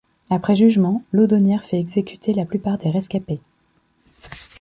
Après 0.31 0.55
jugement, 0.55 1.03
Laudonnière 1.11 1.63
fait 1.63 1.79
exécuter 1.79 2.33
la 2.33 2.43
plupart 2.45 2.79
des 2.79 2.89
rescapés. 2.89 3.39